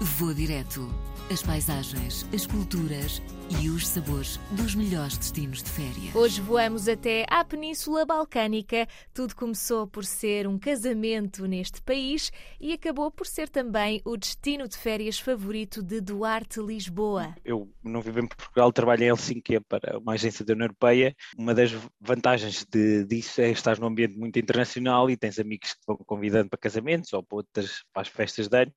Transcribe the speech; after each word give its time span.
Vou 0.00 0.32
direto. 0.32 0.88
As 1.28 1.42
paisagens, 1.42 2.24
as 2.32 2.46
culturas 2.46 3.20
e 3.60 3.68
os 3.68 3.86
sabores 3.86 4.38
dos 4.52 4.74
melhores 4.74 5.18
destinos 5.18 5.62
de 5.62 5.70
férias. 5.70 6.14
Hoje 6.14 6.40
voamos 6.40 6.88
até 6.88 7.26
à 7.28 7.44
Península 7.44 8.06
Balcânica. 8.06 8.86
Tudo 9.12 9.34
começou 9.34 9.86
por 9.86 10.04
ser 10.04 10.46
um 10.46 10.58
casamento 10.58 11.46
neste 11.46 11.82
país 11.82 12.30
e 12.60 12.72
acabou 12.72 13.10
por 13.10 13.26
ser 13.26 13.48
também 13.48 14.00
o 14.04 14.16
destino 14.16 14.68
de 14.68 14.76
férias 14.78 15.18
favorito 15.18 15.82
de 15.82 16.00
Duarte 16.00 16.60
Lisboa. 16.60 17.34
Eu 17.44 17.68
não 17.82 18.00
vivo 18.00 18.20
em 18.20 18.26
Portugal, 18.26 18.72
trabalho 18.72 19.02
em 19.02 19.08
Helsinki 19.08 19.60
para 19.60 19.98
uma 19.98 20.12
agência 20.12 20.44
da 20.44 20.52
União 20.52 20.66
Europeia. 20.66 21.14
Uma 21.36 21.54
das 21.54 21.72
vantagens 22.00 22.64
de, 22.70 23.04
disso 23.04 23.40
é 23.40 23.50
estar 23.50 23.78
num 23.78 23.88
ambiente 23.88 24.16
muito 24.16 24.38
internacional 24.38 25.10
e 25.10 25.16
tens 25.16 25.38
amigos 25.38 25.72
que 25.72 25.80
te 25.80 25.86
vão 25.86 25.96
convidando 26.06 26.48
para 26.48 26.58
casamentos 26.58 27.12
ou 27.12 27.22
para 27.22 27.36
outras 27.36 27.82
para 27.92 28.02
as 28.02 28.08
festas 28.08 28.48
de 28.48 28.56
anos 28.56 28.74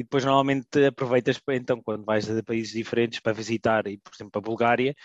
e 0.00 0.02
depois 0.02 0.24
normalmente 0.24 0.86
aproveitas 0.86 1.38
então 1.50 1.82
quando 1.82 2.06
vais 2.06 2.28
a 2.30 2.42
países 2.42 2.72
diferentes 2.72 3.20
para 3.20 3.34
visitar 3.34 3.86
e 3.86 3.98
por 3.98 4.14
exemplo 4.14 4.38
a 4.38 4.40
Bulgária 4.40 4.96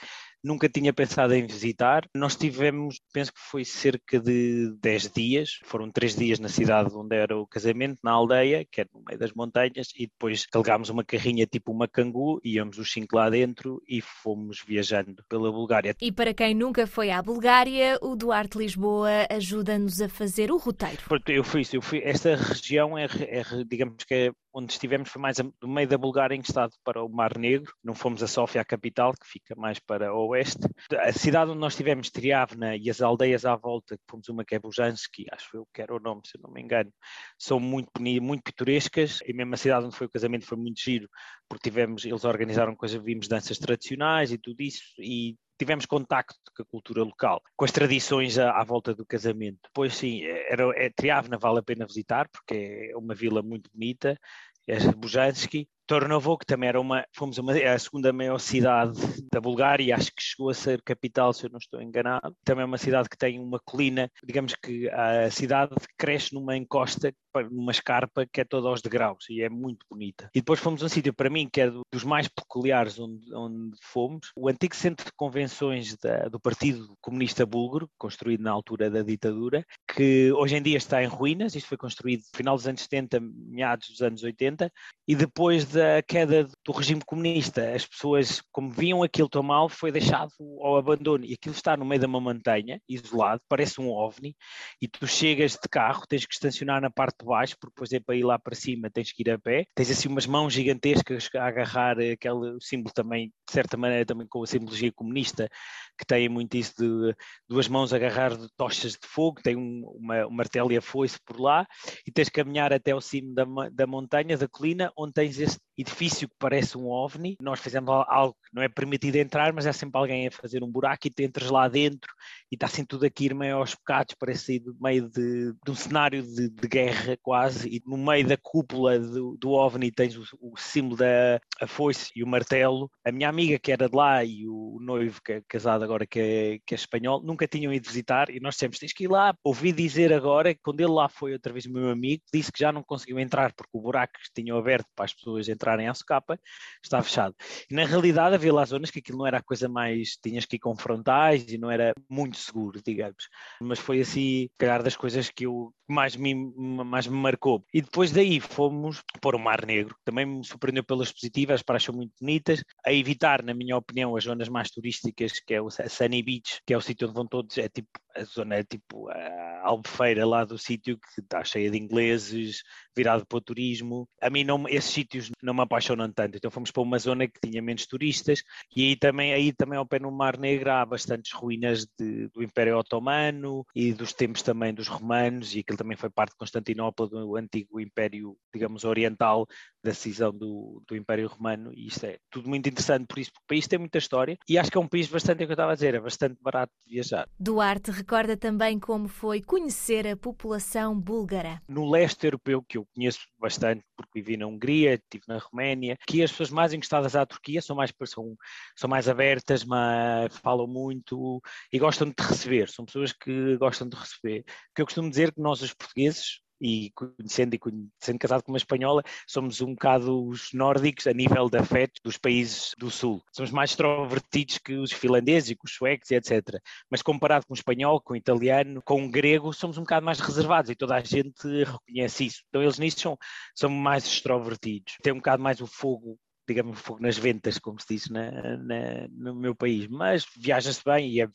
nunca 0.46 0.70
tinha 0.70 0.94
pensado 0.94 1.34
em 1.34 1.46
visitar. 1.46 2.08
Nós 2.16 2.36
tivemos, 2.36 3.02
penso 3.12 3.34
que 3.34 3.40
foi 3.40 3.66
cerca 3.66 4.20
de 4.20 4.72
10 4.80 5.12
dias, 5.12 5.60
foram 5.64 5.92
3 5.92 6.16
dias 6.16 6.40
na 6.40 6.48
cidade 6.48 6.96
onde 6.96 7.16
era 7.16 7.36
o 7.36 7.48
casamento, 7.48 8.00
na 8.04 8.12
aldeia, 8.12 8.66
que 8.72 8.82
é 8.82 8.86
no 8.94 9.04
meio 9.06 9.20
das 9.20 9.34
montanhas, 9.34 9.90
e 9.98 10.06
depois 10.06 10.46
carregámos 10.46 10.90
uma 10.90 11.04
carrinha 11.04 11.48
tipo 11.48 11.72
uma 11.72 11.88
cangu, 11.88 12.40
íamos 12.44 12.78
os 12.78 12.92
cinco 12.92 13.16
lá 13.16 13.30
dentro 13.30 13.82
e 13.88 14.02
fomos 14.02 14.64
viajando 14.66 15.24
pela 15.28 15.52
Bulgária. 15.52 15.96
E 16.00 16.12
para 16.12 16.34
quem 16.34 16.54
nunca 16.54 16.86
foi 16.86 17.10
à 17.10 17.22
Bulgária, 17.22 17.98
o 18.02 18.16
Duarte 18.16 18.58
Lisboa 18.58 19.28
ajuda-nos 19.32 20.00
a 20.00 20.08
fazer 20.08 20.52
o 20.52 20.58
roteiro. 20.58 21.02
Eu 21.28 21.44
fui 21.44 21.62
isso, 21.62 21.76
eu 21.76 21.82
fui, 21.82 22.02
esta 22.04 22.36
região 22.36 22.98
é, 22.98 23.06
é 23.06 23.44
digamos 23.68 24.04
que 24.04 24.14
é 24.14 24.32
onde 24.56 24.72
estivemos 24.72 25.10
foi 25.10 25.22
mais 25.22 25.38
no 25.38 25.68
meio 25.68 25.88
da 25.88 25.98
Bulgária, 25.98 26.34
encostado 26.34 26.72
para 26.84 27.04
o 27.04 27.10
Mar 27.10 27.38
Negro. 27.38 27.74
Não 27.84 27.94
fomos 27.94 28.24
a 28.24 28.28
Sófia, 28.28 28.62
a 28.62 28.66
capital, 28.66 29.12
que 29.12 29.28
fica 29.28 29.54
mais 29.54 29.80
para 29.80 30.14
o 30.14 30.35
oeste. 30.36 30.68
A 31.00 31.12
cidade 31.12 31.52
onde 31.52 31.60
nós 31.60 31.74
estivemos, 31.74 32.10
Triavna, 32.10 32.76
e 32.76 32.90
as 32.90 33.02
aldeias 33.02 33.46
à 33.46 33.56
volta, 33.56 33.98
que 33.98 34.04
fomos 34.10 34.30
uma 34.30 34.46
que 34.46 34.56
é 34.56 34.60
Bujanski, 34.60 35.26
acho 35.32 35.58
eu 35.58 35.68
que 35.74 35.82
era 35.82 35.96
o 35.96 36.00
nome, 36.00 36.22
se 36.26 36.38
não 36.42 36.52
me 36.52 36.62
engano, 36.62 36.92
são 37.38 37.60
muito 37.60 37.90
bonitas, 37.96 38.26
muito 38.26 38.44
pitorescas. 38.44 39.20
E 39.26 39.34
mesmo 39.34 39.54
a 39.54 39.58
cidade 39.58 39.86
onde 39.86 39.96
foi 39.96 40.08
o 40.08 40.10
casamento 40.10 40.46
foi 40.46 40.58
muito 40.58 40.80
giro, 40.82 41.10
porque 41.50 41.70
tivemos, 41.70 42.06
eles 42.06 42.24
organizaram 42.24 42.76
coisas, 42.76 43.02
vimos 43.02 43.28
danças 43.28 43.58
tradicionais 43.58 44.32
e 44.32 44.38
tudo 44.38 44.62
isso, 44.62 44.84
e 45.00 45.36
tivemos 45.58 45.86
contacto 45.86 46.36
com 46.56 46.64
a 46.64 46.66
cultura 46.66 47.04
local, 47.04 47.42
com 47.56 47.66
as 47.66 47.72
tradições 47.72 48.38
à, 48.38 48.52
à 48.52 48.64
volta 48.64 48.94
do 48.94 49.06
casamento. 49.06 49.60
Depois, 49.64 49.96
sim, 49.96 50.24
era, 50.24 50.64
é, 50.76 50.90
Triavna 50.90 51.38
vale 51.38 51.60
a 51.60 51.64
pena 51.64 51.86
visitar, 51.86 52.28
porque 52.30 52.90
é 52.92 52.98
uma 52.98 53.16
vila 53.16 53.42
muito 53.42 53.70
bonita, 53.74 54.20
é 54.68 54.80
Bujanski, 54.92 55.68
Tornovo, 55.88 56.38
que 56.38 56.46
também 56.46 56.70
era 56.70 56.80
uma, 56.80 57.06
fomos 57.14 57.38
uma, 57.38 57.58
é 57.58 57.70
a 57.70 57.80
segunda 57.80 58.12
maior 58.12 58.40
cidade 58.40 59.00
da 59.32 59.40
Bulgária, 59.40 59.96
acho 59.96 60.12
que 60.12 60.22
chegou 60.22 60.50
a 60.50 60.54
ser 60.54 60.82
capital, 60.82 61.32
se 61.34 61.46
eu 61.46 61.50
não 61.50 61.60
estou 61.60 61.82
enganado. 61.82 62.36
Também 62.44 62.64
é 62.64 62.66
uma 62.66 62.78
cidade 62.78 63.08
que 63.10 63.18
tem 63.18 63.40
uma 63.40 63.60
colina, 63.64 64.10
digamos 64.24 64.56
que 64.56 64.90
a 64.90 65.30
cidade 65.30 65.76
cresce 65.98 66.34
numa 66.34 66.58
encosta, 66.58 67.14
numa 67.52 67.72
escarpa 67.72 68.26
que 68.26 68.42
é 68.42 68.46
toda 68.46 68.68
aos 68.68 68.82
degraus 68.82 69.26
e 69.30 69.42
é 69.42 69.50
muito 69.50 69.86
bonita. 69.90 70.30
E 70.34 70.40
depois 70.40 70.60
fomos 70.60 70.82
a 70.82 70.86
um 70.86 70.90
sítio, 70.90 71.14
para 71.14 71.30
mim, 71.30 71.48
que 71.52 71.62
é 71.62 71.70
dos 71.70 72.04
mais 72.04 72.28
peculiares 72.28 73.00
onde, 73.00 73.34
onde 73.34 73.78
fomos, 73.82 74.32
o 74.36 74.50
antigo 74.50 74.76
centro 74.76 75.06
de 75.06 75.12
convenções 75.16 75.96
da, 75.98 76.30
do 76.30 76.40
Partido 76.40 76.96
Comunista 77.02 77.46
Búlgaro, 77.46 77.90
construído 77.98 78.42
na 78.42 78.52
altura 78.52 78.90
da 78.90 79.02
ditadura, 79.02 79.66
que 79.94 80.32
hoje 80.34 80.56
em 80.56 80.62
dia 80.62 80.78
está 80.78 81.04
em 81.04 81.08
ruínas, 81.08 81.56
isto 81.56 81.68
foi 81.68 81.78
construído 81.78 82.22
no 82.22 82.38
final 82.38 82.56
dos 82.56 82.68
anos 82.68 82.82
70, 82.82 83.20
meados 83.22 83.90
dos 83.90 84.02
anos 84.02 84.24
80, 84.24 84.72
e 85.08 85.16
depois 85.16 85.75
da 85.76 86.02
queda 86.02 86.48
do 86.66 86.72
regime 86.72 87.02
comunista, 87.06 87.74
as 87.74 87.86
pessoas, 87.86 88.42
como 88.52 88.72
viam 88.72 89.04
aquilo 89.04 89.30
tão 89.30 89.44
mal, 89.44 89.68
foi 89.68 89.92
deixado 89.92 90.32
ao 90.62 90.78
abandono. 90.78 91.26
E 91.26 91.34
aquilo 91.34 91.54
está 91.54 91.76
no 91.76 91.86
meio 91.86 92.00
de 92.00 92.06
uma 92.06 92.22
montanha, 92.22 92.82
isolado, 92.88 93.42
parece 93.48 93.80
um 93.82 93.90
ovni, 93.90 94.36
e 94.82 94.88
tu 94.88 95.06
chegas 95.06 95.54
de 95.54 95.68
carro, 95.70 96.04
tens 96.08 96.26
que 96.26 96.34
estacionar 96.34 96.82
na 96.82 96.90
parte 96.90 97.18
de 97.20 97.26
baixo, 97.26 97.56
porque 97.60 97.74
depois 97.76 97.92
é 97.92 98.00
para 98.00 98.16
ir 98.16 98.24
lá 98.24 98.40
para 98.40 98.56
cima, 98.56 98.90
tens 98.90 99.12
que 99.12 99.22
ir 99.22 99.32
a 99.32 99.38
pé. 99.38 99.66
Tens 99.76 99.92
assim 99.92 100.08
umas 100.08 100.26
mãos 100.26 100.54
gigantescas 100.54 101.30
a 101.36 101.46
agarrar 101.46 101.98
aquele 102.00 102.58
símbolo 102.62 102.94
também, 102.94 103.28
de 103.28 103.54
certa 103.54 103.76
maneira, 103.76 104.06
também 104.06 104.28
com 104.28 104.42
a 104.42 104.48
simbologia 104.48 104.92
comunista, 104.94 105.50
que 105.98 106.06
tem 106.06 106.30
muito 106.30 106.56
isso 106.56 106.74
de 106.78 107.16
duas 107.50 107.68
mãos 107.68 107.94
a 107.94 107.98
agarrar 107.98 108.38
de 108.38 108.48
tochas 108.56 108.94
de 108.94 109.08
fogo, 109.08 109.42
tem 109.44 109.58
um, 109.58 109.84
uma, 110.00 110.26
um 110.26 110.32
martelo 110.32 110.72
e 110.72 110.78
a 110.78 110.82
foice 110.82 111.20
por 111.26 111.40
lá, 111.40 111.68
e 112.08 112.12
tens 112.12 112.30
que 112.30 112.42
caminhar 112.42 112.72
até 112.72 112.92
ao 112.92 113.02
cimo 113.02 113.34
da, 113.34 113.46
da 113.72 113.86
montanha, 113.86 114.38
da 114.38 114.48
colina, 114.48 114.92
onde 114.98 115.14
tens 115.14 115.40
este 115.40 115.60
edifício 115.78 116.28
que 116.28 116.36
parece 116.40 116.78
um 116.78 116.88
ovni. 116.88 117.36
Nós 117.42 117.60
fizemos 117.60 117.90
algo 118.08 118.34
que 118.34 118.56
não 118.56 118.64
é 118.64 118.70
permitido 118.70 119.16
entrar, 119.18 119.54
mas 119.54 119.66
é 119.66 119.74
sempre 119.74 120.00
alguém 120.00 120.28
a 120.28 120.32
fazer 120.32 120.64
um 120.64 120.72
buraco 120.72 121.08
e 121.08 121.10
tu 121.10 121.22
entras 121.22 121.50
lá 121.50 121.68
dentro 121.68 122.12
e 122.52 122.56
está 122.56 122.66
assim 122.68 122.86
tudo 122.86 123.06
aqui 123.06 123.34
meio 123.34 123.58
aos 123.58 123.74
bocados, 123.74 124.16
parece 124.18 124.56
ir 124.56 124.60
do 124.60 124.76
meio 124.80 125.10
de, 125.10 125.54
de 125.54 125.72
um 125.72 125.76
cenário 125.76 126.24
de, 126.24 126.50
de, 126.50 126.68
guerra 126.68 127.18
quase, 127.22 127.68
e 127.70 127.82
no 127.86 127.98
meio 127.98 128.28
da 128.28 128.38
cúpula 128.38 129.00
do, 129.00 129.38
do 129.38 129.52
ovni 129.52 129.92
tens 129.92 130.16
o, 130.16 130.24
o, 130.40 130.54
símbolo 130.58 130.98
da 130.98 131.40
foice 131.68 132.12
e 132.16 132.24
o 132.24 132.28
martelo. 132.28 132.90
A 133.04 133.12
minha 133.12 133.30
amiga 133.30 133.60
que 133.60 133.72
era 133.72 133.90
de 133.90 133.96
lá 133.96 134.24
e 134.24 134.48
o 134.48 134.80
noivo 134.82 135.22
que 135.24 135.34
é 135.34 135.42
casado 135.48 135.84
agora 135.84 136.06
que 136.06 136.20
é, 136.20 136.60
que 136.66 136.74
é 136.74 136.78
espanhol, 136.78 137.22
nunca 137.22 137.48
tinham 137.48 137.74
ido 137.74 137.88
visitar 137.88 138.30
e 138.30 138.40
nós 138.40 138.56
dissemos, 138.56 138.80
tens 138.80 138.94
que 138.94 139.06
ir 139.06 139.08
lá. 139.08 139.36
Ouvi 139.44 139.72
dizer 139.72 140.14
agora 140.14 140.54
que 140.54 140.62
quando 140.62 140.80
ele 140.80 140.92
lá 140.92 141.10
foi 141.10 141.34
outra 141.34 141.52
vez 141.52 141.66
o 141.66 141.72
meu 141.72 141.90
amigo, 141.90 142.24
disse 142.34 142.52
que 142.52 142.60
já 142.60 142.72
não 142.72 142.84
conseguiu 142.84 143.20
entrar 143.20 143.54
porque 143.54 143.72
o 143.74 143.82
buraco 143.82 144.14
que 144.14 144.42
tinham 144.42 144.58
aberto 144.58 144.88
para 144.96 145.06
as 145.06 145.14
pessoas 145.14 145.48
entrarem 145.66 145.88
à 145.88 145.94
socapa 145.94 146.40
está 146.84 147.02
fechado. 147.02 147.36
E 147.70 147.74
na 147.74 147.86
realidade 147.86 148.36
havia 148.36 148.54
lá 148.54 148.64
zonas 148.66 148.92
que 148.92 149.00
aquilo 149.00 149.18
não 149.18 149.28
era 149.28 149.40
a 149.40 149.44
coisa 149.44 149.68
mais, 149.68 150.16
tinhas 150.22 150.46
que 150.46 150.58
ir 150.58 150.60
com 150.60 150.76
frontais 150.76 151.46
e 151.52 151.58
não 151.58 151.72
era 151.72 151.94
muito 152.10 152.38
seguro, 152.38 152.80
digamos. 152.86 153.28
Mas 153.60 153.80
foi 153.80 154.02
assim, 154.02 154.48
calhar 154.58 154.84
das 154.84 154.96
coisas 154.96 155.30
que 155.30 155.46
eu 155.46 155.74
mais 155.88 156.16
me, 156.16 156.34
mais 156.36 157.08
me 157.08 157.18
marcou. 157.18 157.66
E 157.74 157.82
depois 157.82 158.12
daí 158.12 158.40
fomos 158.40 159.02
para 159.22 159.36
o 159.36 159.40
Mar 159.40 159.66
Negro, 159.66 159.96
que 159.96 160.06
também 160.06 160.26
me 160.26 160.46
surpreendeu 160.46 160.84
pelas 160.84 161.12
positivas, 161.12 161.56
as 161.56 161.64
praias 161.64 161.88
muito 161.88 162.14
bonitas, 162.20 162.64
a 162.86 162.94
evitar, 162.94 163.44
na 163.44 163.54
minha 163.54 163.78
opinião, 163.78 164.16
as 164.16 164.24
zonas 164.24 164.50
mais 164.50 164.70
turísticas, 164.70 165.34
que 165.40 165.54
é 165.54 165.62
o 165.62 165.70
Sunny 165.70 166.22
Beach, 166.24 166.62
que 166.66 166.74
é 166.74 166.78
o 166.78 166.82
sítio 166.82 167.08
onde 167.08 167.16
vão 167.16 167.28
todos, 167.28 167.58
é 167.58 167.70
tipo, 167.70 167.90
a 168.16 168.24
zona 168.24 168.56
é 168.56 168.64
tipo 168.64 169.10
a 169.10 169.62
albufeira 169.64 170.26
lá 170.26 170.46
do 170.46 170.58
sítio, 170.58 170.98
que 170.98 171.22
está 171.22 171.44
cheia 171.44 171.70
de 171.70 171.78
ingleses, 171.78 172.64
virado 172.96 173.26
para 173.26 173.38
o 173.38 173.42
turismo. 173.42 174.08
A 174.22 174.30
mim 174.30 174.44
não, 174.44 174.68
esses 174.68 174.92
sítios 174.92 175.32
não 175.42 175.54
me 175.54 175.62
apaixonam 175.62 176.12
tanto, 176.12 176.38
então 176.38 176.50
fomos 176.50 176.72
para 176.72 176.84
uma 176.84 176.98
zona 176.98 177.28
que 177.28 177.40
tinha 177.44 177.62
menos 177.62 177.86
turistas, 177.86 178.44
e 178.76 178.90
aí 178.90 178.96
também, 178.96 179.34
aí 179.34 179.52
também 179.52 179.78
ao 179.78 179.86
pé 179.86 180.00
no 180.00 180.12
Mar 180.12 180.38
Negro 180.38 180.72
há 180.72 180.86
bastantes 180.86 181.32
ruínas 181.32 181.86
de, 182.00 182.28
do 182.30 182.44
Império 182.44 182.78
Otomano 182.78 183.66
e 183.76 183.92
dos 183.92 184.14
tempos 184.14 184.42
também 184.42 184.74
dos 184.74 184.88
romanos, 184.88 185.56
e 185.56 185.60
aquilo 185.60 185.78
também 185.78 185.98
foi 185.98 186.10
parte 186.10 186.32
de 186.32 186.38
Constantinopla, 186.38 187.08
do 187.08 187.36
antigo 187.36 187.80
Império, 187.80 188.38
digamos, 188.54 188.84
oriental, 188.84 189.48
da 189.84 189.94
cisão 189.94 190.32
do, 190.32 190.82
do 190.88 190.96
Império 190.96 191.28
Romano, 191.28 191.72
e 191.74 191.88
isto 191.88 192.06
é 192.06 192.18
tudo 192.32 192.50
muito 192.50 192.68
interessante 192.68 193.06
por 193.08 193.20
isso, 193.20 193.32
porque 193.32 193.46
o 193.46 193.48
país 193.48 193.68
tem 193.68 193.80
muita 193.80 193.98
história, 193.98 194.38
e 194.48 194.58
acho 194.58 194.72
que 194.72 194.78
é 194.78 194.82
um 194.82 194.88
país 194.88 195.08
bastante, 195.08 195.42
é 195.42 195.44
o 195.44 195.48
que 195.48 195.52
eu 195.52 195.56
estava 195.56 195.72
a 195.72 195.76
dizer, 195.76 195.96
é 195.96 196.00
bastante 196.00 196.38
barato 196.42 196.72
de 196.86 196.94
viajar. 196.94 197.28
Duarte 197.40 197.92
recorda 198.06 198.38
também 198.38 198.78
como 198.78 199.08
foi 199.08 199.42
conhecer 199.42 200.06
a 200.06 200.16
população 200.16 200.98
búlgara. 200.98 201.60
No 201.68 201.90
leste 201.90 202.28
europeu, 202.28 202.62
que 202.62 202.78
eu 202.78 202.86
conheço 202.94 203.22
bastante, 203.40 203.84
porque 203.98 204.22
vivi 204.22 204.38
na 204.38 204.46
Hungria, 204.46 204.94
estive 204.94 205.24
na 205.28 205.40
Roménia, 205.40 205.98
que 206.06 206.22
as 206.22 206.30
pessoas 206.30 206.52
mais 206.52 206.72
encostadas 206.72 207.16
à 207.16 207.26
Turquia 207.26 207.64
são 207.64 207.76
mais, 207.76 207.92
são, 208.06 208.38
são 208.76 208.88
mais 208.88 209.10
abertas, 209.10 209.66
mas 209.66 210.38
falam 210.38 210.68
muito 210.68 211.42
e 211.74 211.80
gostam 211.80 212.10
de 212.10 212.16
receber, 212.20 212.70
são 212.70 212.86
pessoas 212.86 213.12
que 213.12 213.58
gostam 213.58 213.90
de 213.90 213.96
receber. 213.96 214.44
Que 214.76 214.84
eu 214.84 214.86
costumo 214.86 215.10
dizer 215.10 215.34
que 215.34 215.42
nós, 215.42 215.64
os 215.64 215.74
portugueses, 215.74 216.42
e 216.60 216.92
conhecendo 216.92 217.56
e 217.56 217.60
sendo 218.00 218.20
casado 218.20 218.44
com 218.44 218.52
uma 218.52 218.58
espanhola, 218.58 219.04
somos 219.28 219.62
um 219.62 219.74
bocado 219.74 220.26
os 220.26 220.52
nórdicos 220.54 221.08
a 221.08 221.14
nível 221.14 221.50
de 221.50 221.58
afeto 221.58 222.02
dos 222.04 222.18
países 222.18 222.74
do 222.78 222.90
sul. 222.90 223.22
Somos 223.32 223.52
mais 223.52 223.72
extrovertidos 223.72 224.58
que 224.58 224.74
os 224.74 224.92
finlandeses 224.92 225.52
e 225.52 225.56
que 225.56 225.66
os 225.66 225.74
suecos 225.74 226.12
etc. 226.12 226.60
Mas 226.90 227.02
comparado 227.02 227.46
com 227.46 227.54
o 227.54 227.58
espanhol, 227.58 228.02
com 228.02 228.14
o 228.14 228.18
italiano, 228.18 228.82
com 228.84 229.06
o 229.06 229.10
grego, 229.10 229.54
somos 229.54 229.78
um 229.78 229.82
bocado 229.82 230.06
mais 230.06 230.20
reservados 230.20 230.70
e 230.72 230.76
toda 230.76 230.96
a 230.96 231.02
gente 231.02 231.64
reconhece 231.64 232.26
isso. 232.26 232.44
Então 232.50 232.62
eles 232.62 232.80
nisso 232.80 233.00
são, 233.00 233.18
são 233.56 233.70
mais 233.70 234.06
extrovertidos. 234.06 234.96
Tem 235.02 235.14
um 235.14 235.18
bocado 235.18 235.42
mais 235.42 235.62
o 235.62 235.68
fogo 235.68 236.18
digamos, 236.48 236.80
fogo 236.80 237.02
nas 237.02 237.18
ventas, 237.18 237.58
como 237.58 237.80
se 237.80 237.88
diz 237.90 238.08
na, 238.08 238.32
na, 238.58 239.08
no 239.10 239.36
meu 239.36 239.56
país, 239.56 239.88
mas 239.88 240.28
viaja-se 240.38 240.82
bem 240.86 241.10
e 241.10 241.22
é 241.22 241.28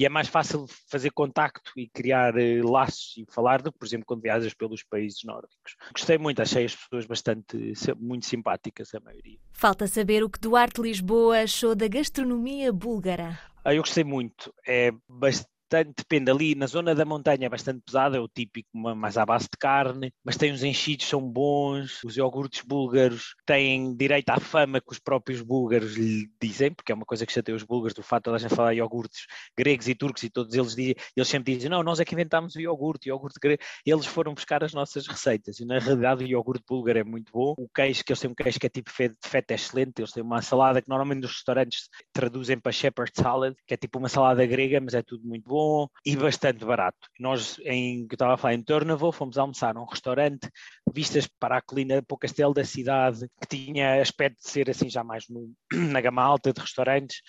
e 0.00 0.06
é 0.06 0.08
mais 0.08 0.28
fácil 0.28 0.64
fazer 0.88 1.10
contacto 1.10 1.72
e 1.76 1.86
criar 1.86 2.34
eh, 2.38 2.62
laços 2.62 3.18
e 3.18 3.26
falar 3.30 3.60
do 3.60 3.70
que, 3.70 3.78
por 3.78 3.84
exemplo, 3.84 4.06
quando 4.06 4.22
viajas 4.22 4.54
pelos 4.54 4.82
países 4.82 5.22
nórdicos. 5.24 5.76
Gostei 5.92 6.16
muito, 6.16 6.40
achei 6.40 6.64
as 6.64 6.74
pessoas 6.74 7.04
bastante, 7.04 7.74
muito 7.98 8.24
simpáticas, 8.24 8.94
a 8.94 9.00
maioria. 9.00 9.38
Falta 9.52 9.86
saber 9.86 10.24
o 10.24 10.30
que 10.30 10.40
Duarte 10.40 10.80
Lisboa 10.80 11.42
achou 11.42 11.74
da 11.74 11.86
gastronomia 11.86 12.72
búlgara. 12.72 13.38
Ah, 13.62 13.74
eu 13.74 13.82
gostei 13.82 14.02
muito. 14.02 14.50
É 14.66 14.90
bastante 15.06 15.50
depende 15.70 16.30
ali, 16.30 16.54
na 16.54 16.66
zona 16.66 16.94
da 16.94 17.04
montanha 17.04 17.46
é 17.46 17.48
bastante 17.48 17.80
pesada, 17.84 18.16
é 18.16 18.20
o 18.20 18.28
típico, 18.28 18.68
mais 18.76 19.16
à 19.16 19.24
base 19.24 19.44
de 19.44 19.56
carne, 19.58 20.12
mas 20.24 20.36
tem 20.36 20.52
os 20.52 20.64
enchidos, 20.64 21.06
são 21.06 21.20
bons, 21.20 22.02
os 22.04 22.16
iogurtes 22.16 22.62
búlgaros 22.62 23.34
têm 23.46 23.96
direito 23.96 24.30
à 24.30 24.40
fama 24.40 24.80
que 24.80 24.92
os 24.92 24.98
próprios 24.98 25.40
búlgaros 25.40 25.96
lhe 25.96 26.28
dizem, 26.42 26.72
porque 26.72 26.90
é 26.90 26.94
uma 26.94 27.04
coisa 27.04 27.24
que 27.24 27.32
chateia 27.32 27.54
os 27.54 27.62
búlgaros, 27.62 27.94
do 27.94 28.02
fato 28.02 28.32
de 28.32 28.38
gente 28.38 28.54
falar 28.54 28.74
iogurtes 28.74 29.26
gregos 29.56 29.88
e 29.88 29.94
turcos 29.94 30.22
e 30.24 30.30
todos 30.30 30.54
eles 30.54 30.74
dizem, 30.74 30.94
eles 31.16 31.28
sempre 31.28 31.54
dizem, 31.54 31.70
não, 31.70 31.82
nós 31.82 32.00
é 32.00 32.04
que 32.04 32.14
inventámos 32.14 32.56
o 32.56 32.60
iogurte, 32.60 33.08
o 33.08 33.12
iogurte 33.12 33.38
grego, 33.40 33.62
eles 33.86 34.06
foram 34.06 34.34
buscar 34.34 34.64
as 34.64 34.72
nossas 34.72 35.06
receitas, 35.06 35.60
e 35.60 35.64
na 35.64 35.78
realidade 35.78 36.24
o 36.24 36.26
iogurte 36.26 36.64
búlgaro 36.68 36.98
é 36.98 37.04
muito 37.04 37.32
bom, 37.32 37.54
o 37.56 37.68
queijo, 37.72 38.02
que 38.04 38.12
eles 38.12 38.20
têm 38.20 38.30
um 38.30 38.34
queijo 38.34 38.58
que 38.58 38.66
é 38.66 38.70
tipo 38.70 38.90
de 38.90 39.28
feta, 39.28 39.54
é 39.54 39.56
excelente, 39.56 40.00
eles 40.00 40.10
têm 40.10 40.22
uma 40.22 40.42
salada 40.42 40.82
que 40.82 40.88
normalmente 40.88 41.20
nos 41.20 41.32
restaurantes 41.32 41.88
traduzem 42.12 42.58
para 42.58 42.72
shepherd 42.72 43.12
salad, 43.14 43.54
que 43.66 43.74
é 43.74 43.76
tipo 43.76 43.98
uma 43.98 44.08
salada 44.08 44.44
grega, 44.44 44.80
mas 44.80 44.94
é 44.94 45.02
tudo 45.02 45.26
muito 45.26 45.48
bom 45.48 45.59
e 46.04 46.16
bastante 46.16 46.64
barato. 46.64 47.08
Nós, 47.18 47.58
em 47.64 48.06
que 48.06 48.14
estava 48.14 48.34
a 48.34 48.36
falar, 48.36 48.54
em 48.54 48.62
Tornavo, 48.62 49.12
fomos 49.12 49.38
almoçar 49.38 49.74
num 49.74 49.84
restaurante, 49.84 50.48
vistas 50.92 51.26
para 51.26 51.56
a 51.56 51.62
colina 51.62 52.02
para 52.02 52.14
o 52.14 52.18
castelo 52.18 52.54
da 52.54 52.64
cidade, 52.64 53.28
que 53.40 53.56
tinha 53.56 54.00
aspecto 54.00 54.42
de 54.42 54.50
ser 54.50 54.70
assim 54.70 54.88
já 54.88 55.04
mais 55.04 55.28
no, 55.28 55.52
na 55.72 56.00
gama 56.00 56.22
alta 56.22 56.52
de 56.52 56.60
restaurantes, 56.60 57.22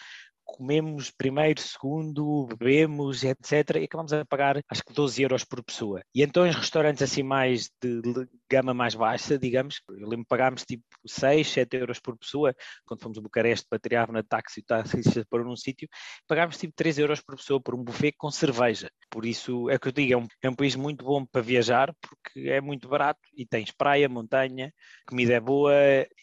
comemos 0.52 1.10
primeiro, 1.12 1.62
segundo, 1.62 2.48
bebemos, 2.48 3.24
etc. 3.24 3.78
E 3.80 3.86
acabamos 3.86 4.14
a 4.14 4.26
pagar 4.26 4.62
acho 4.70 4.84
que 4.84 4.94
12 4.94 5.22
euros 5.22 5.44
por 5.44 5.64
pessoa. 5.64 6.02
E 6.14 6.22
então 6.22 6.46
em 6.46 6.52
restaurantes 6.52 7.02
assim 7.02 7.24
mais 7.24 7.70
de 7.82 8.02
gama 8.52 8.74
mais 8.74 8.94
baixa, 8.94 9.40
digamos, 9.40 9.82
eu 9.90 10.10
lembro 10.10 10.26
pagámos 10.28 10.66
tipo 10.66 10.84
6, 11.06 11.48
7 11.48 11.78
euros 11.78 12.00
por 12.00 12.18
pessoa, 12.18 12.54
quando 12.86 13.02
fomos 13.02 13.18
a 13.18 13.22
Bucareste 13.22 13.66
para 13.70 13.80
triar 13.80 14.12
na 14.12 14.22
táxi 14.22 14.60
e 14.60 14.64
táxi 14.64 15.02
para 15.30 15.44
num 15.44 15.56
sítio, 15.56 15.88
pagámos 16.28 16.58
tipo 16.58 16.74
3 16.76 17.00
euros 17.00 17.22
por 17.22 17.38
pessoa 17.38 17.62
por 17.62 17.74
um 17.74 17.84
buffet 17.84 18.12
com 18.18 18.30
cerveja. 18.30 18.92
Por 19.10 19.26
isso 19.26 19.70
é 19.70 19.80
que 19.80 19.88
eu 19.88 19.92
digo, 19.94 20.14
é 20.14 20.18
um, 20.18 20.28
é 20.42 20.50
um 20.50 20.56
país 20.56 20.76
muito 20.76 21.06
bom 21.06 21.26
para 21.26 21.42
viajar, 21.42 21.96
porque 22.02 22.50
é 22.50 22.60
muito 22.60 22.90
barato 22.90 23.22
e 23.36 23.46
tens 23.46 23.72
praia, 23.72 24.10
montanha, 24.10 24.74
comida 25.08 25.34
é 25.34 25.40
boa. 25.40 25.74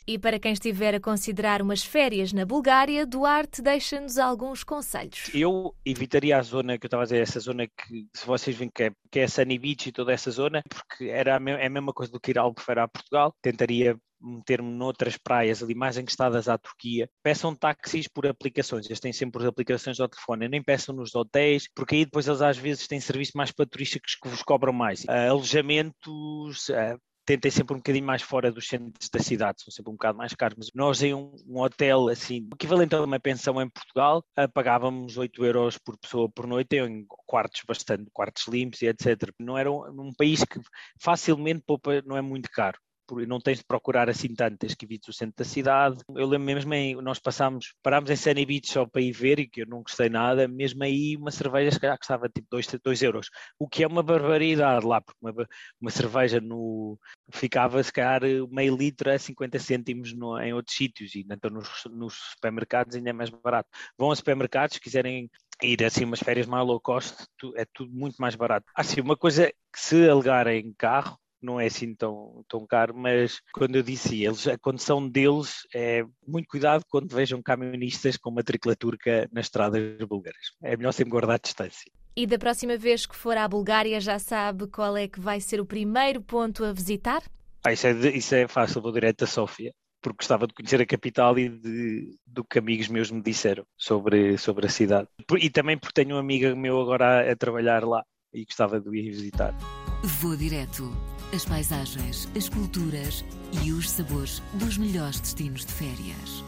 E 0.06 0.18
para 0.18 0.38
quem 0.38 0.52
estiver 0.52 0.94
a 0.94 1.00
considerar 1.00 1.62
umas 1.62 1.82
férias 1.82 2.32
na 2.32 2.44
Bulgária, 2.44 3.06
Duarte 3.06 3.62
deixa-nos 3.62 4.18
alguns 4.18 4.62
conselhos. 4.62 5.30
Eu 5.34 5.74
evitaria 5.84 6.36
a 6.36 6.42
zona 6.42 6.78
que 6.78 6.84
eu 6.84 6.88
estava 6.88 7.04
a 7.04 7.06
dizer, 7.06 7.22
essa 7.22 7.40
zona 7.40 7.66
que, 7.66 8.06
se 8.12 8.26
vocês 8.26 8.54
veem 8.54 8.70
que 8.70 8.84
é, 8.84 8.90
que 9.10 9.20
é 9.20 9.26
Sunny 9.28 9.58
Beach 9.58 9.88
e 9.88 9.92
toda 9.92 10.12
essa 10.12 10.30
zona, 10.30 10.62
porque 10.68 11.06
era 11.06 11.36
a, 11.36 11.40
me, 11.40 11.52
é 11.52 11.66
a 11.66 11.70
mesma 11.70 11.92
coisa 11.92 12.17
do 12.18 12.20
que 12.20 12.32
ir 12.32 12.38
ao 12.38 12.46
Albufeira 12.46 12.82
a 12.82 12.88
Portugal. 12.88 13.32
Tentaria 13.40 13.96
meter-me 14.20 14.70
noutras 14.70 15.16
praias 15.16 15.62
ali 15.62 15.74
mais 15.74 15.96
encostadas 15.96 16.48
à 16.48 16.58
Turquia, 16.58 17.08
peçam 17.22 17.54
táxis 17.54 18.08
por 18.08 18.26
aplicações, 18.26 18.86
eles 18.86 18.98
têm 18.98 19.12
sempre 19.12 19.40
as 19.42 19.48
aplicações 19.48 20.00
ao 20.00 20.08
telefone, 20.08 20.48
nem 20.48 20.60
peçam 20.60 20.92
nos 20.92 21.14
hotéis, 21.14 21.68
porque 21.72 21.94
aí 21.94 22.04
depois 22.04 22.26
eles 22.26 22.42
às 22.42 22.58
vezes 22.58 22.88
têm 22.88 22.98
serviço 22.98 23.32
mais 23.36 23.52
para 23.52 23.64
turistas 23.64 24.16
que 24.20 24.28
vos 24.28 24.42
cobram 24.42 24.72
mais. 24.72 25.04
Uh, 25.04 25.30
alojamentos, 25.30 26.68
uh, 26.68 26.98
tentem 27.28 27.50
sempre 27.50 27.74
um 27.74 27.76
bocadinho 27.76 28.06
mais 28.06 28.22
fora 28.22 28.50
dos 28.50 28.66
centros 28.66 29.10
da 29.10 29.20
cidade, 29.20 29.62
são 29.62 29.70
sempre 29.70 29.90
um 29.90 29.96
bocado 29.96 30.16
mais 30.16 30.32
caros, 30.32 30.56
mas 30.56 30.70
nós 30.74 31.02
em 31.02 31.12
um, 31.12 31.30
um 31.46 31.60
hotel 31.60 32.08
assim, 32.08 32.48
equivalente 32.54 32.94
a 32.94 33.02
uma 33.02 33.20
pensão 33.20 33.60
em 33.60 33.68
Portugal, 33.68 34.24
uh, 34.40 34.50
pagávamos 34.50 35.18
8 35.18 35.44
euros 35.44 35.76
por 35.76 35.98
pessoa 35.98 36.30
por 36.30 36.46
noite 36.46 36.76
em 36.76 37.04
quartos 37.26 37.60
bastante, 37.68 38.10
quartos 38.14 38.48
limpos 38.48 38.80
e 38.80 38.86
etc. 38.86 39.30
Não 39.38 39.58
era 39.58 39.70
um, 39.70 40.08
um 40.08 40.12
país 40.16 40.42
que 40.42 40.58
facilmente 40.98 41.62
poupa, 41.66 42.00
não 42.06 42.16
é 42.16 42.22
muito 42.22 42.48
caro 42.50 42.78
não 43.26 43.40
tens 43.40 43.58
de 43.58 43.64
procurar 43.64 44.08
assim 44.08 44.34
tantas 44.34 44.74
que 44.74 44.84
evites 44.84 45.08
o 45.08 45.12
centro 45.12 45.34
da 45.36 45.44
cidade. 45.44 45.98
Eu 46.14 46.26
lembro 46.26 46.46
mesmo, 46.46 46.74
em, 46.74 46.94
nós 46.96 47.18
passámos, 47.18 47.74
parámos 47.82 48.10
em 48.10 48.16
Sunny 48.16 48.44
Beach 48.44 48.70
só 48.70 48.86
para 48.86 49.02
ir 49.02 49.12
ver 49.12 49.38
e 49.38 49.48
que 49.48 49.62
eu 49.62 49.66
não 49.66 49.82
gostei 49.82 50.08
nada, 50.08 50.46
mesmo 50.48 50.82
aí 50.82 51.16
uma 51.16 51.30
cerveja 51.30 51.70
se 51.70 51.80
calhar 51.80 51.98
custava 51.98 52.28
tipo 52.28 52.48
2 52.84 53.02
euros, 53.02 53.28
o 53.58 53.68
que 53.68 53.82
é 53.82 53.86
uma 53.86 54.02
barbaridade 54.02 54.86
lá, 54.86 55.00
porque 55.00 55.18
uma, 55.20 55.34
uma 55.80 55.90
cerveja 55.90 56.40
no, 56.40 56.98
ficava 57.30 57.82
se 57.82 57.92
calhar 57.92 58.22
meio 58.50 58.76
litro 58.76 59.10
a 59.10 59.18
50 59.18 59.58
cêntimos 59.58 60.12
no, 60.14 60.38
em 60.40 60.52
outros 60.52 60.76
sítios 60.76 61.14
e 61.14 61.26
então 61.30 61.50
nos, 61.50 61.84
nos 61.90 62.14
supermercados 62.34 62.96
ainda 62.96 63.10
é 63.10 63.12
mais 63.12 63.30
barato. 63.30 63.68
Vão 63.98 64.10
a 64.10 64.16
supermercados, 64.16 64.74
se 64.74 64.80
quiserem 64.80 65.30
ir 65.62 65.84
assim 65.84 66.04
umas 66.04 66.20
férias 66.20 66.46
mais 66.46 66.66
low 66.66 66.80
cost, 66.80 67.24
é 67.56 67.64
tudo 67.72 67.92
muito 67.92 68.16
mais 68.16 68.34
barato. 68.34 68.66
Assim, 68.74 69.00
uma 69.00 69.16
coisa 69.16 69.48
que 69.72 69.80
se 69.80 70.08
alegarem 70.08 70.72
carro, 70.76 71.18
não 71.40 71.60
é 71.60 71.66
assim 71.66 71.94
tão, 71.94 72.44
tão 72.48 72.66
caro, 72.66 72.94
mas 72.94 73.40
quando 73.52 73.76
eu 73.76 73.82
disse 73.82 74.24
eles, 74.24 74.46
a 74.46 74.58
condição 74.58 75.08
deles 75.08 75.66
é 75.74 76.04
muito 76.26 76.48
cuidado 76.48 76.84
quando 76.88 77.14
vejam 77.14 77.42
camionistas 77.42 78.16
com 78.16 78.30
matrícula 78.30 78.76
turca 78.76 79.28
nas 79.32 79.46
estradas 79.46 79.98
búlgaras. 80.06 80.52
É 80.62 80.76
melhor 80.76 80.92
sempre 80.92 81.10
guardar 81.10 81.38
distância. 81.38 81.90
E 82.16 82.26
da 82.26 82.38
próxima 82.38 82.76
vez 82.76 83.06
que 83.06 83.14
for 83.14 83.36
à 83.36 83.46
Bulgária 83.46 84.00
já 84.00 84.18
sabe 84.18 84.66
qual 84.66 84.96
é 84.96 85.06
que 85.06 85.20
vai 85.20 85.40
ser 85.40 85.60
o 85.60 85.66
primeiro 85.66 86.20
ponto 86.20 86.64
a 86.64 86.72
visitar? 86.72 87.22
Ah, 87.64 87.72
isso, 87.72 87.86
é, 87.86 87.92
isso 87.92 88.34
é 88.34 88.48
fácil, 88.48 88.82
vou 88.82 88.92
direto 88.92 89.24
a 89.24 89.26
Sófia 89.26 89.72
porque 90.00 90.18
gostava 90.18 90.46
de 90.46 90.54
conhecer 90.54 90.80
a 90.80 90.86
capital 90.86 91.38
e 91.38 91.48
de, 91.48 92.16
do 92.26 92.44
que 92.44 92.58
amigos 92.58 92.88
meus 92.88 93.10
me 93.10 93.20
disseram 93.20 93.64
sobre, 93.76 94.38
sobre 94.38 94.66
a 94.66 94.70
cidade. 94.70 95.08
E 95.40 95.50
também 95.50 95.76
porque 95.76 96.04
tenho 96.04 96.16
um 96.16 96.18
amigo 96.18 96.54
meu 96.56 96.80
agora 96.80 97.28
a, 97.28 97.32
a 97.32 97.36
trabalhar 97.36 97.84
lá 97.84 98.04
e 98.32 98.44
gostava 98.44 98.80
de 98.80 98.88
ir 98.96 99.10
visitar. 99.10 99.54
Vou 100.02 100.36
direto 100.36 100.90
as 101.34 101.44
paisagens, 101.44 102.28
as 102.36 102.48
culturas 102.48 103.24
e 103.62 103.72
os 103.72 103.90
sabores 103.90 104.42
dos 104.54 104.78
melhores 104.78 105.20
destinos 105.20 105.64
de 105.64 105.72
férias. 105.72 106.47